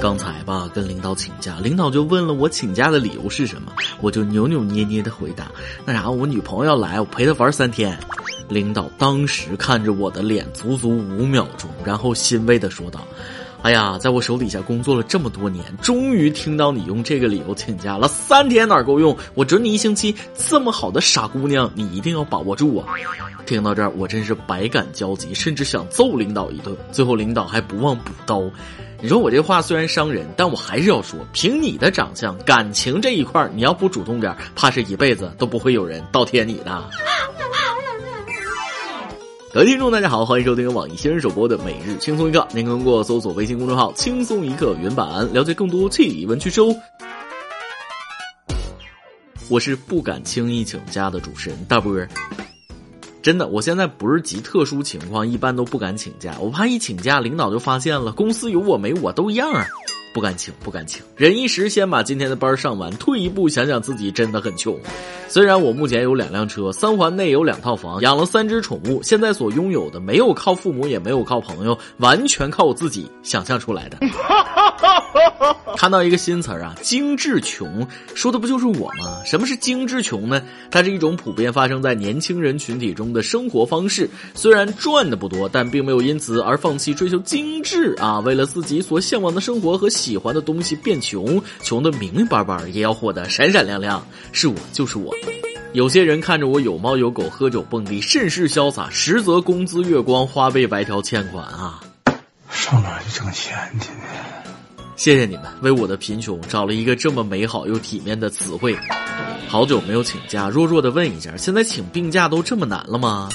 [0.00, 5.50] 刚才吧，跟领导请假，领导就问了我请假的理由是什么，我就扭扭捏捏的回答
[5.84, 7.98] ：“那啥，我女朋友要来，我陪她玩三天。”
[8.48, 13.06] 领导当时看着我的脸，足足五秒钟，然后欣慰的说道
[13.62, 18.08] ：“哎呀，在我手底下工作了这么多年，终于听到你用这个理由请假了。
[18.08, 19.14] 三天哪够用？
[19.34, 20.14] 我准你一星期。
[20.34, 22.86] 这么好的傻姑娘，你一定要把握住啊！”
[23.44, 26.74] 听到这儿，我真是百感交集，甚至想揍领导一顿。
[26.90, 28.42] 最后，领导还不忘补刀。
[29.02, 36.82] 你说我这话虽然伤人，但我还是要说，凭你的长相，感情这一块你要不主动点，怕是一辈子都不会有人倒贴你的。
[39.52, 46.72] 各位听众，大家好，欢迎收听由网易新闻首播的《每日轻松一刻》，您通过搜索微信公众号“轻松一刻”原版了解更多趣闻趣事哦。
[49.48, 52.08] 我是不敢轻易请假的主持人大波儿。
[53.22, 59.66] 真的，我现在不是极特殊情况，一般都不敢请假，我怕一请假，领导就发现了，公司有我没我都一样啊，
[60.12, 64.76] 不敢请，不敢请，忍一时，先把今天的班上完，退一步想想自己真的很穷。
[65.28, 73.98] 虽然我目前有两辆车，三环内有两套房，养了三只宠物，现在所拥有的没有靠父母，也没有靠朋友，完全靠我自己想象出来的。
[75.76, 79.22] 看到一个新词儿啊，精致穷，说的不就是我吗？
[79.24, 80.42] 什么是精致穷呢？
[80.70, 84.10] 它是一种普遍发生在年轻人群体中的生活方式。
[84.34, 88.18] 虽然赚的不多，但并没有因此而放弃追求精致啊。
[88.18, 94.02] 为了自己所向往的生活和喜欢的东西变穷，穷的明明白白，也要活得闪闪亮亮。
[94.32, 95.14] 是我，就是我。
[95.74, 101.80] 有些人看着我有猫有狗，喝酒蹦迪，甚是潇洒，实则工资月光，花呗白条欠款啊。
[102.50, 104.84] 上哪去挣钱去呢？
[104.96, 108.76] 谢谢你们为我的贫穷找了一个这么美好又体面的词汇。
[109.46, 113.28] 好久没有请假，弱弱的问一下，现在请病假都这么难了吗？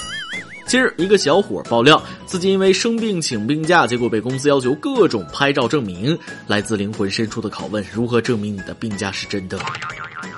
[0.66, 6.18] 近日，一个小伙爆料自己因为生病请病假，结果被公司要求各种拍照证明。
[6.48, 9.60] 来自灵魂深处的拷问：如何证明你的病假是真的？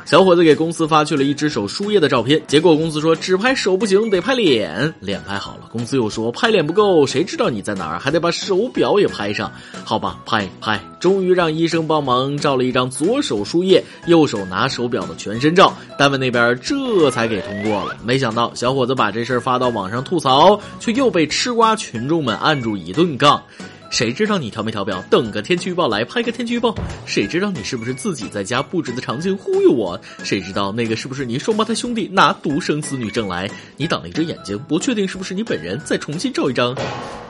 [0.08, 4.94] 小伙子给公司发去了一只手输液的照片，结果公司说只拍手不行，得拍脸。
[5.02, 9.52] 脸拍好了，公司又说拍脸不够，谁知道你在哪儿，还得把手表也拍上。
[9.84, 17.98] 好吧，拍拍，终于让医生帮忙照了一张左手输液、右手拿手表的全身照，单位那边这才给通过了。
[18.02, 23.44] 没想到小伙子把这事儿发到网上吐槽，却又被吃瓜群众们按住一顿杠。
[23.90, 25.04] 谁知道你调没调表？
[25.10, 26.76] 等个天气预报来拍个天气预报。
[27.06, 30.00] 谁知道你是不是自己在家布置的场景忽悠我？
[30.24, 33.50] 谁知道那个是不是你双胞胎兄弟拿独生子女证来？
[33.78, 36.76] 你挡了一只眼睛，不确定是不是你本人，再重新照一张。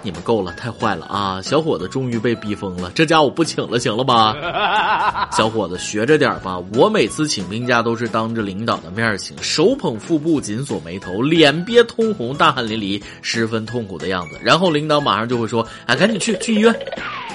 [0.03, 1.41] 你们够了，太坏了啊！
[1.41, 5.27] 小伙子终于被逼疯了，这家我不请了，行了吧？
[5.31, 14.37] 小伙子学着点吧，我每次请病假都是当着领导的面请，手捧腹部，紧锁眉头，脸憋通红，大汗淋漓，十分痛苦的样子。
[14.41, 16.73] 然后领导马上就会说：“哎，赶紧去去医院。”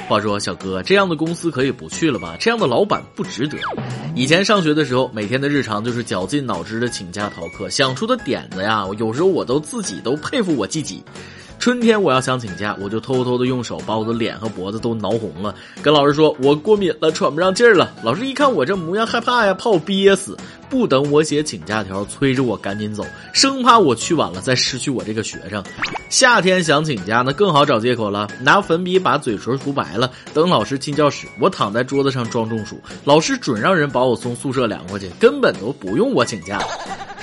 [0.09, 2.37] 话说小哥，这样的公司可以不去了吧？
[2.39, 3.57] 这样的老板不值得。
[4.15, 11.03] 以前上学的时候，每天的日常就是绞尽脑汁的请假逃课，想出的点子呀，有时候我都自己都佩服我自己。
[11.63, 17.95] 春天我要想请假，我就偷偷的用手把我的脸和脖子都挠红了，跟老师说我过敏了，喘不上气儿了。
[18.03, 20.37] 老师一看我这模样，害怕呀，怕我憋死，
[20.69, 25.63] 不等我写请假条，催着我赶紧走，生怕我去晚了再失去我这个学生。
[26.09, 36.61] 夏天想请假，那更好找借口了，拿粉笔把嘴唇涂白了，等老师进教室，我躺在桌子上装中暑，老师准让人把我送宿舍凉快去，根本都不用我请假。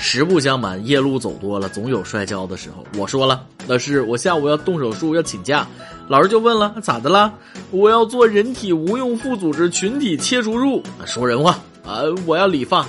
[0.00, 2.84] 实不相瞒，夜路走多了，总有摔跤的时候。
[2.98, 5.66] 我说了，老师，我下午要动手术，要请假。
[6.08, 7.32] 老师就问了，咋的了？
[7.70, 10.82] 我要做人体无用副组织群体切除术。
[11.04, 12.00] 说人话啊！
[12.24, 12.86] 我要理发，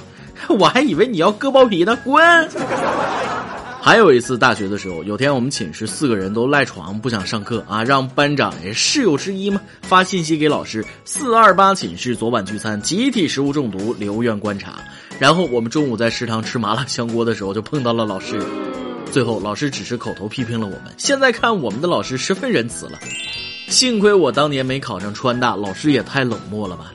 [0.47, 2.23] 我还以为你要割包皮呢，滚！
[3.83, 14.75] 还有一次大学的时候，有天我们寝室四个人都赖床不想上课啊，让班长也室友之一嘛发信息给老师：四二八寝室昨晚聚餐，集体食物中毒，留院观察。
[15.21, 18.43] 然后我们中午在食堂吃麻辣香锅的时候，就碰到了老师。
[19.11, 20.85] 最后老师只是口头批评了我们。
[20.97, 22.97] 现在看我们的老师十分仁慈了。
[23.67, 26.91] 幸亏我当年没考上川大，老师也太冷漠了吧。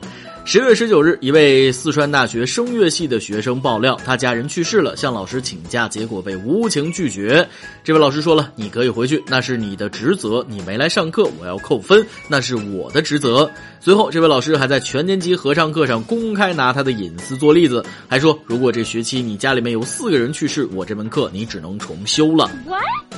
[0.49, 7.47] 十月十九日，一位四川大学声乐系的学生爆料，他家人去世了，向老师请假，结果被无情拒绝。
[7.83, 10.47] 这位老师说了：“你可以回去，那是你的职责。
[10.49, 13.51] 你没来上课，我要扣分，那是我的职责。”
[13.81, 22.49] 随后，这位老师还在全年级合唱课上公开拿他的隐私做例子，还说：“如果这学期你家里面有四个人去世，我这门课你只能重修了。”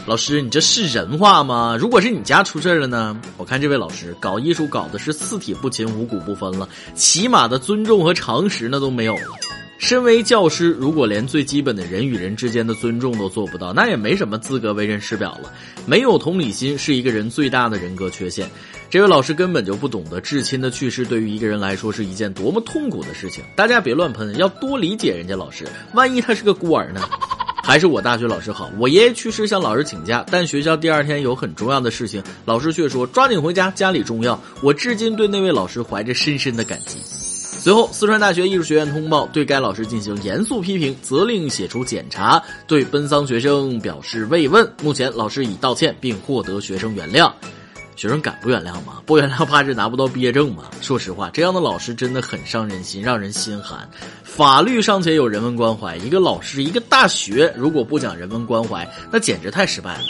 [0.07, 1.77] 老师，你这是人话吗？
[1.79, 3.21] 如果是你家出事了呢？
[3.37, 6.67] 我看这位老师搞艺术搞的是四体不勤五谷不分了，
[7.19, 9.23] 起码的尊重和常识那都没有了。
[9.77, 15.53] 身为教师，如果连最基本的人与人之间的尊重都做不到，那也没什么资格为人师表了。
[15.85, 18.49] 没有同理心是一个人最大的人格缺陷。
[18.89, 23.43] 这位老师根本就不懂得至亲的去世对于一个人来说是一件多么痛苦的事情。
[23.57, 25.67] 大家别乱喷，要多理解人家老师。
[25.95, 27.01] 万一他是个孤儿呢？
[27.69, 28.71] 还是我大学老师好。
[28.79, 34.41] 我爷爷去世向老师请假，但学校第二天有很重要的事情，老师却说抓紧回家，家里重要。
[34.63, 36.97] 我至今对那位老师怀着深深的感激。
[37.05, 44.67] 随后，四川大学艺术学院通报对该老师进行严肃批评，责令写出检查，对奔丧学生表示慰问。
[44.83, 47.31] 目前，老师已道歉并获得学生原谅。
[47.99, 49.03] 学生敢不原谅吗？
[49.05, 50.63] 不原谅怕是拿不到毕业证吗？
[50.81, 53.89] 说实话，这样的老师真的很伤人心，让人心寒。
[54.23, 60.05] 法律尚且有人文关怀，一个老师，一个大学，如果不讲人文关怀，那简直太失败了。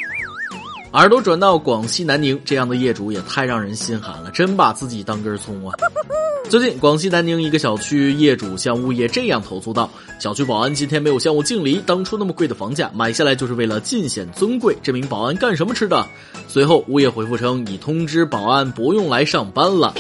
[0.93, 5.77] 耳朵转到广西南宁，这样的业主也太让人心寒了，真把自己当根葱啊！
[6.49, 14.75] 最近，广西南宁一个小区业主向物业这样投诉道：“小区保安今天没有向我敬礼，当初那么贵的房价买下来就是为了尽显尊贵。
[14.83, 16.07] 这名保安干什么吃的？”
[16.49, 19.95] 随后，物业回复称已通知保安不用来上班了。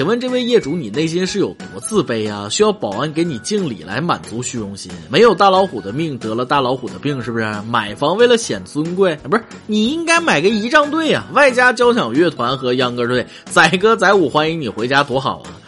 [0.00, 2.48] 请问这位业主，你内心是有多自卑啊？
[2.48, 4.90] 需要保安给你敬礼来满足虚荣心？
[5.10, 7.44] 没有大老虎的命，得了大老虎的病，是不是？
[7.68, 9.44] 买房为了显尊贵，不是？
[9.66, 15.59] 你应该买个仪仗队啊，外加交响乐团和秧歌队，载歌载舞欢迎你回家，多好啊！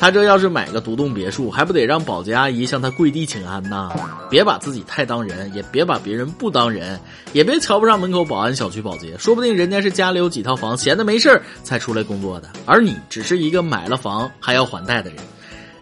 [0.00, 3.90] 他这要是买个独栋别墅，还不得让保洁阿姨向他跪地请安呐？
[4.30, 6.98] 别把自己太当人，也别把别人不当人，
[7.34, 15.18] 也别瞧不上门口保安、小区保洁，说不定人家是家里有几套房，闲的没事才出来工作的，而你只是一个买了房还要还贷的人。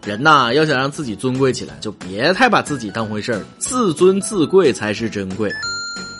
[0.03, 5.49] 人呐，要想让自己尊贵起来，就别太把自己当回事儿，自尊自贵才是珍贵。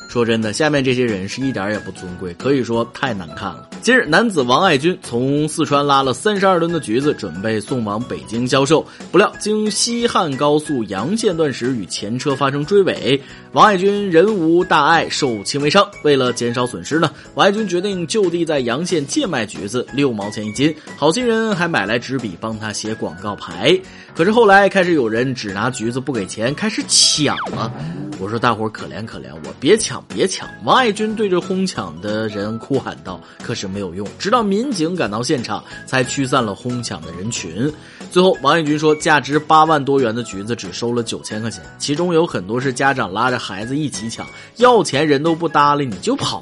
[0.10, 3.70] 说真的，下面这些人是一点也不尊贵，可以说太难看了。
[3.82, 13.20] 近日，男子王爱军从四川拉了三十二吨的橘子，准备送往北京销售，不料经西汉高速阳县段时与前车发生追尾，
[13.54, 15.90] 王爱军人无大碍，受轻微伤。
[16.04, 20.76] 为了减少损失呢，王爱军决定就地在阳县贱卖橘子，六毛钱一斤。
[20.98, 23.80] 好心人还买来纸笔帮他写广告牌。
[24.14, 27.72] 可是后来开始有人只拿橘子不给钱，开始抢了。
[28.20, 30.46] 我说大伙可怜可怜我，别抢别抢！
[30.66, 33.22] 王爱军对着哄抢的人哭喊道。
[33.42, 37.72] 可是没有用，直到民警赶到现场，才驱散了哄抢的人群。
[38.12, 44.26] 最后，王义军说，价值八万多元的橘子只收了九千块钱，其中有很多是家长拉着孩子一起抢，
[44.58, 46.42] 要钱人都不搭理你就跑。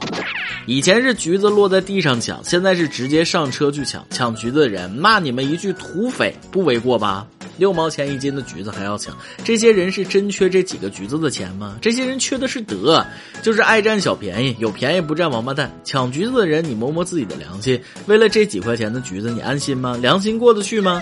[0.65, 4.05] 以前是橘子落在地上抢，现在是直接上车去抢。
[4.09, 7.25] 抢橘子的人骂你们一句土匪，不为过吧？
[7.57, 11.77] 六毛钱一斤的橘子还要抢，这些人是真缺这几个橘子的钱吗？
[11.81, 13.05] 这些人缺的是德，
[13.41, 15.71] 就是爱占小便宜，有便宜不占王八蛋。
[15.83, 19.97] 抢橘子的人，你摸摸自己的良心，为了这几块钱的橘子，你安心吗？
[20.01, 21.01] 良心过得去吗？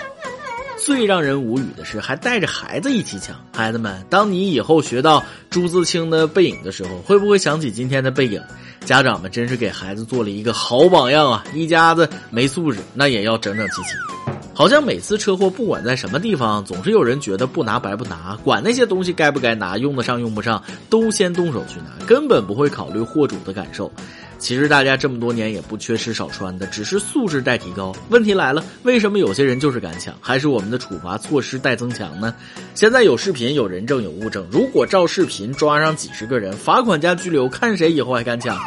[0.77, 3.35] 最让人无语的是，还带着孩子一起抢。
[3.53, 8.39] 孩子们，当你以后学到朱自清的《背影》的时候，会不会想起今天的背影？
[8.85, 11.43] 家长们真是给孩子做了一个好榜样啊！
[11.55, 14.44] 一家子没素质，那也要整整齐齐。
[14.55, 23.91] 好像每次车祸，不管在什么地方，总是有人觉得不拿白不拿，管那些东西该不该拿，用得上用不上，都先动手去拿，根本不会考虑货主的感受。
[24.37, 27.93] 其实大家这么多年也不缺吃少穿的，只是素质待提高。
[28.09, 30.15] 问题来了，为什么有些人就是敢抢？
[30.21, 32.33] 还是我们的处罚措施待增强呢？
[32.75, 38.57] 现在有视频、有人证、有物证，如果照视频抓上几十个人，罚款加拘留，看谁以后还敢抢？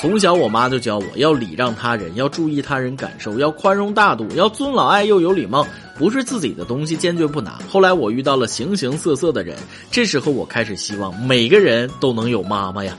[0.00, 5.66] 从小我妈就教我要礼让他人，要注意他人感受，要宽容大度，要尊老爱幼有礼貌，
[5.96, 7.58] 不是自己的东西坚决不拿。
[7.68, 9.58] 后来我遇到了形形色色的人，
[9.90, 12.96] 这时候我开始希望每个人都能有妈妈呀。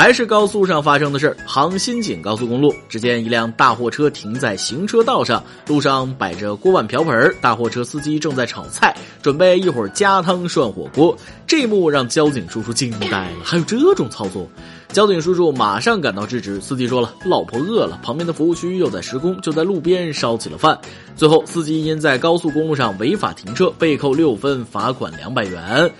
[0.00, 11.14] 还是高速上发生的事儿，杭新景高速公路，只见一辆大货车停在行车道上，路上摆着锅碗瓢盆，大货车司机正在炒菜，准备一会儿加汤涮火锅。
[11.46, 14.48] 这一幕让交警叔叔惊呆了，还有这种操作！
[14.88, 20.78] 交警叔叔马上赶到制止，司机说了，老婆饿了，旁边的服务区又在施工，就在路边烧起了饭。
[21.14, 25.92] 最后，司机因在高速公路上违法停车，被扣六分，罚款两百元。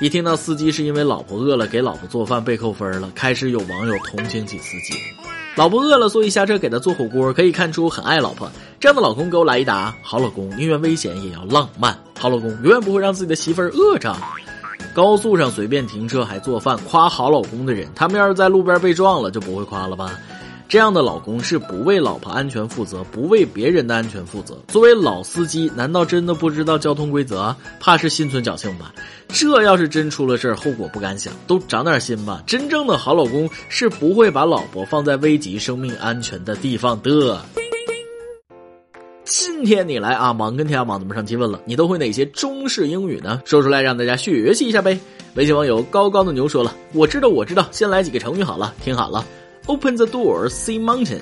[0.00, 4.94] 一听到司机是因为老婆饿了给老婆做饭被扣分了，开始有网友同情起司机。
[5.54, 8.50] 老婆饿了，所以下车给他做火锅，可以看出很爱老婆。
[8.80, 14.16] 这样的老公给我来一打，好老公宁愿危险也要浪漫，好老公永远不会让自己的媳妇饿着。
[14.94, 20.18] 高速上随便停车还做饭，夸好老公的人，他们要是在路边被撞了就不会夸了吧？
[20.68, 24.58] 这样的老公是不为老婆安全负责，不为别人的安全负责。
[24.68, 27.54] 作为老司机，难道真的不知道交通规则？
[27.78, 28.94] 怕是心存侥幸吧？
[29.28, 31.32] 这要是真出了事儿，后果不敢想。
[31.46, 32.42] 都长点心吧！
[32.46, 37.40] 真正的好老公是不会把老婆放在危及生命安全的地方的。
[39.24, 43.40] 今天你来啊，忙跟天涯网怎么上提问了，你都会哪些中式英语呢？
[43.44, 44.98] 说出来让大家学习一下呗。
[45.34, 49.24] 微信网友高高的牛说了，我知道，我知道，先来几个成语好了，听好了
[49.66, 51.20] ：Open the door, see mountain;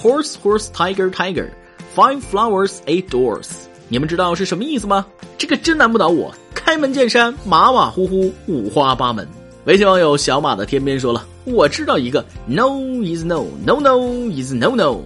[0.00, 1.48] horse, horse, tiger, tiger;
[1.94, 3.48] five flowers, eight doors。
[3.88, 5.06] 你们知道是什么意思吗？
[5.36, 6.34] 这个真难不倒我。
[6.54, 9.26] 开门见山，马马虎虎，五花八门。
[9.64, 15.00] 微信网友小马的天边说了，我知道一个，No is no, no no is no no。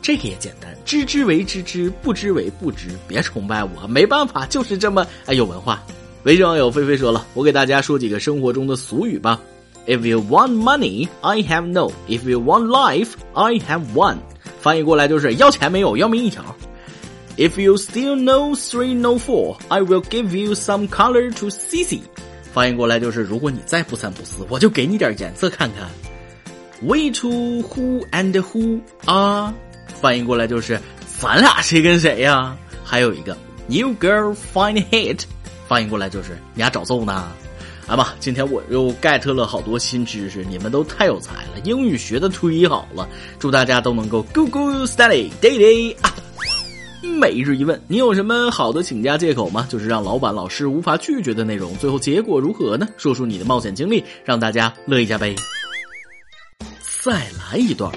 [0.00, 2.88] 这个也简单，知之为知之，不知为不知。
[3.08, 5.82] 别崇拜我，没办法，就是这么哎有文化。
[6.22, 9.40] 微信网友菲菲说了，我给大家说几个生活中的俗语吧。
[9.87, 11.91] If you want money, I have no.
[12.07, 14.17] If you want life, I have one.
[14.59, 16.43] 翻译过来就是要钱没有，要命一条。
[17.37, 22.01] If you still know three, no four, I will give you some color to see see.
[22.53, 25.89] 翻译过来就是如果你再不三不四，我就给你点颜色看看。
[26.81, 29.53] We two who and who are
[30.01, 30.79] 翻译过来就是
[31.19, 32.57] 咱俩谁跟谁呀？
[32.83, 33.37] 还有一个
[33.67, 35.21] You girl find hit，
[35.67, 37.31] 翻译过来就是你俩找揍呢。
[37.90, 43.08] 来吧，今天我又 get 了好多新知识，你们都太有才了，英语学的忒好了。
[43.36, 46.14] 祝大家都能够 go go study day day 啊！
[47.18, 49.66] 每日一问，你有什么好的请假借口吗？
[49.68, 51.76] 就是让老板老师无法拒绝的内容。
[51.78, 52.86] 最后结果如何呢？
[52.96, 55.34] 说出你的冒险经历，让大家乐一下呗。
[57.02, 57.92] 再来一段。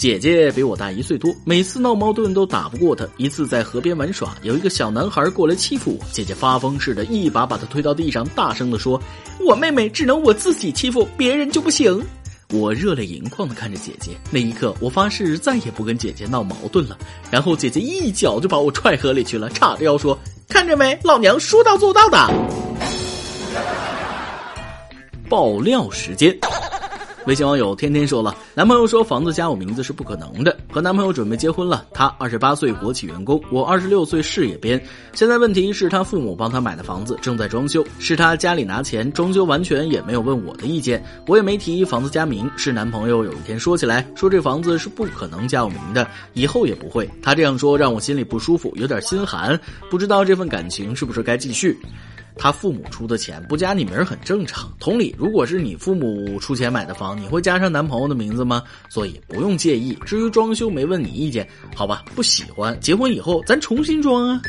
[0.00, 3.06] 姐姐比我大一岁多，每次闹矛盾都打不过她。
[3.18, 8.98] 一次在河边玩耍，有一个小男孩过来欺负我，姐姐发疯似的，一把把他推到地上，大声的说
[9.46, 12.02] ：“我妹妹只能我自己欺负，别人就不行。”
[12.50, 16.96] 我热泪盈眶的看着姐姐，那一刻我发誓再也不跟姐姐闹矛盾了。
[17.30, 22.26] 然后姐姐一脚就把我踹河里去了，叉着腰说：“看着没，老娘说到做到的。”
[25.28, 26.34] 爆料时间。
[27.26, 30.56] 微信网友天天说了，男朋友说房子加我名字是不可能的。
[30.72, 34.82] 和男朋友准备结婚了，他二十八岁国企员工，我二十六岁事业编。
[35.12, 42.50] 现在问题是他父母帮他买的房子正在装修，是他家里拿钱装修，完全也没有问我的意见，我也没提房子加名。
[42.56, 47.08] 是男朋友有一天说起来，说这房子是不可能加我名的，以后也不会。
[47.22, 49.58] 他这样说让我心里不舒服，有点心寒，
[49.90, 51.78] 不知道这份感情是不是该继续。
[52.42, 54.72] 他父母出的钱不加你名很正常。
[54.80, 58.62] 同理，如果是你父母出钱买的房，你会加上男朋友的名字吗？
[58.88, 59.92] 所以不用介意。
[60.06, 62.02] 至于装修，没问你意见，好吧？
[62.14, 64.40] 不喜欢，结婚以后咱重新装啊。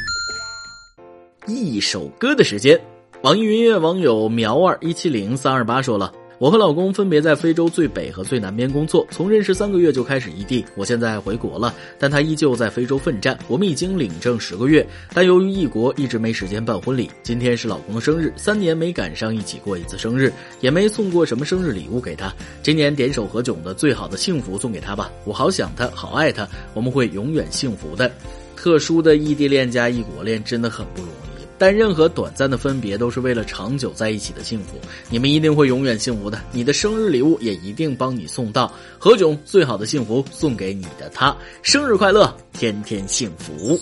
[1.48, 2.79] 一首歌的时间，
[3.24, 6.13] 网易云音乐网友苗二一七零三二八说了。
[6.41, 10.65] 我和老公分别在非洲最北和最南边工作，从认识三个月就开始异地。
[10.74, 13.38] 我现在回国了，但他依旧在非洲奋战。
[13.48, 14.83] 我们已经领证十个月，
[15.13, 17.12] 但由于异国，一直没时间办婚礼。
[17.21, 22.33] 今天是老公的生日，三年没赶上一起过一次生日，也没送过什么生日礼物给他。
[22.63, 28.12] 今年点首何炅的最好的幸福送给他吧，我好想他，好爱他，我们会永远幸福的。
[28.55, 31.31] 特殊的异地恋加异国恋真的很不容易。
[31.62, 34.77] 但任何短暂的分别都是为了长久在一起的幸福，
[35.12, 36.41] 你们一定会永远幸福的。
[36.51, 38.74] 你的生日礼物也一定帮你送到。
[38.98, 43.80] 何炅最好的幸福送给你的他，生日快乐，天天幸福。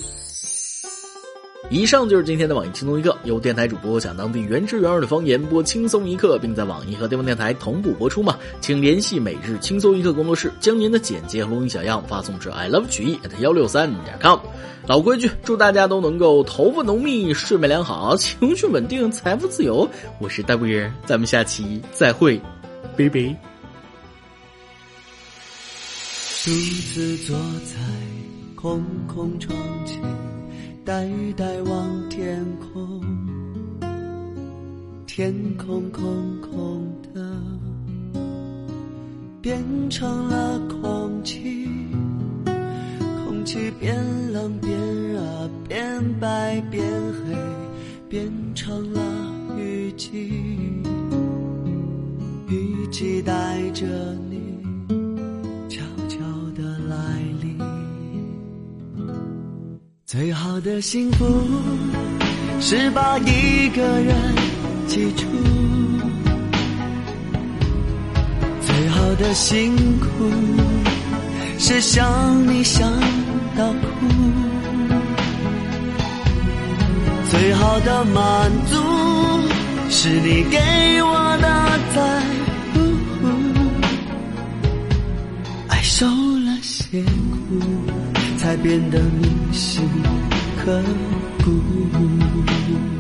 [1.69, 8.39] 以上就是今天的网易轻松一刻，由电台主播讲当地原汁原味的方言播轻松一刻，并在网易和地方电台同步播出嘛？
[8.59, 14.39] 请联系每日轻松一刻工作室，将您的简介和录音小样发送至 i love 曲艺 at 幺六三点 com。
[14.87, 19.87] 老规矩，祝大家都能够头发浓密，睡眠良好，情绪稳定，财富自由。
[20.19, 22.41] 我是大贵人，咱们下期再会，
[22.97, 23.19] 拜拜。
[26.43, 26.51] 独
[26.95, 27.75] 自坐在
[28.55, 30.01] 空空窗前。
[30.86, 31.07] 呆
[31.38, 33.01] 呆望天空，
[35.05, 37.21] 天空空空的，
[39.41, 41.67] 变成了空气，
[43.24, 43.95] 空气变
[44.31, 44.71] 冷变
[45.13, 46.83] 热，变白变
[47.13, 47.36] 黑，
[48.09, 49.01] 变成了
[49.57, 50.17] 雨季，
[52.48, 53.86] 雨季带着
[60.11, 61.23] 最好的幸福
[62.59, 64.15] 是把一个人
[64.87, 65.27] 记住，
[68.65, 70.07] 最好的辛苦
[71.59, 72.91] 是想你想
[73.55, 74.07] 到哭，
[77.29, 78.77] 最好的满足
[79.91, 80.57] 是你给
[81.03, 82.01] 我的在
[82.73, 82.79] 乎，
[85.67, 87.59] 爱受了些苦，
[88.50, 89.88] 才变得铭心
[90.58, 90.82] 刻
[91.44, 92.99] 骨。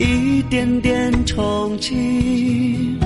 [0.00, 2.96] 一点点憧憬。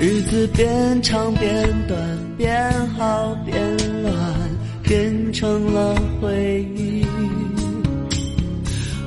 [0.00, 1.96] 日子变长变短，
[2.36, 3.56] 变好变
[4.02, 4.12] 乱，
[4.82, 7.06] 变成了回忆，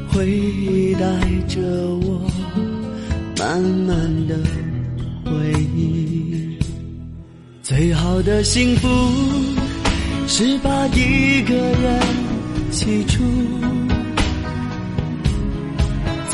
[0.10, 1.00] 回忆带
[1.48, 1.60] 着
[2.06, 2.22] 我。
[3.38, 4.36] 慢慢的
[5.26, 5.32] 回
[5.76, 6.58] 忆，
[7.64, 8.88] 最好的幸福
[10.28, 12.00] 是把一个人
[12.70, 13.24] 记住，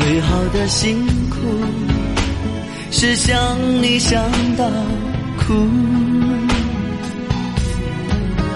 [0.08, 1.36] 最好的辛苦
[2.90, 3.36] 是想
[3.82, 4.24] 你想
[4.56, 4.64] 到
[5.36, 5.68] 哭，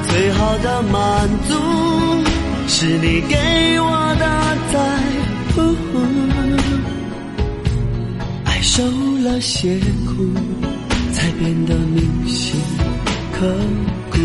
[0.08, 1.54] 最好的满足
[2.66, 3.36] 是你给
[3.80, 4.78] 我的在
[5.54, 5.76] 乎。
[8.44, 8.82] 爱受
[9.22, 10.32] 了些苦，
[11.12, 12.58] 才变得铭心
[13.30, 13.46] 刻
[14.10, 14.16] 骨。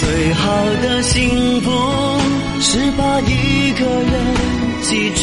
[0.00, 1.70] 最好的幸福
[2.68, 4.12] 是把一个人
[4.82, 5.22] 记住，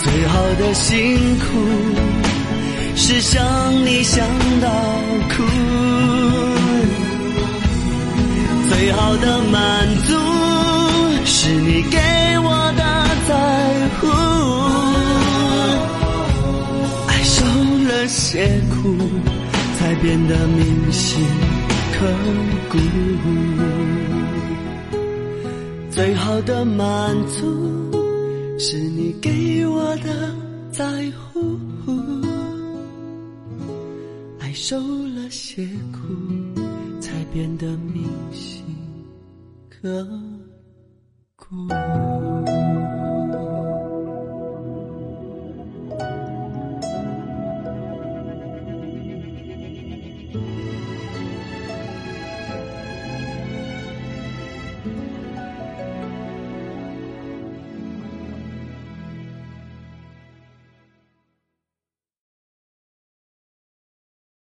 [0.00, 1.44] 最好的辛苦
[2.94, 3.44] 是想
[3.84, 4.24] 你想
[4.60, 4.68] 到
[5.28, 5.42] 哭，
[8.68, 10.14] 最好的满足
[11.24, 11.98] 是你给
[12.44, 12.82] 我的
[13.26, 13.34] 在
[13.98, 14.06] 乎。
[17.08, 17.44] 爱受
[17.88, 18.06] 了。
[18.06, 18.96] 些苦，
[19.76, 21.26] 才变得铭心
[21.92, 22.06] 刻
[22.70, 22.78] 骨。
[25.96, 27.90] 最好的满足，
[28.58, 30.30] 是你给我的
[30.70, 31.58] 在乎。
[34.38, 36.60] 爱受了些苦，
[37.00, 38.62] 才变得铭心
[39.70, 40.06] 刻
[41.34, 41.66] 骨。